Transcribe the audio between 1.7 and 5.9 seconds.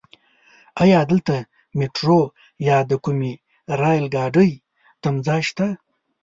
ميټرو يا د کومې رايل ګاډی تمځای شته؟